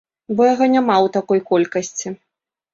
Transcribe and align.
Бо 0.37 0.41
яго 0.53 0.65
няма 0.75 0.95
ў 0.95 1.07
такой 1.19 1.45
колькасці. 1.53 2.17